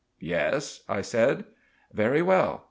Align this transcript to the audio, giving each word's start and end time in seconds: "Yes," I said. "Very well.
"Yes," 0.19 0.81
I 0.89 1.01
said. 1.01 1.43
"Very 1.93 2.23
well. 2.23 2.59